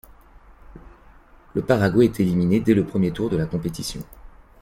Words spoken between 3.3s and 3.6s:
la